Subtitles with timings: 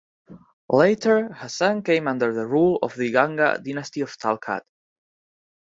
[0.71, 4.61] Later Hassan came under the rule of the Ganga Dynasty of Talkad.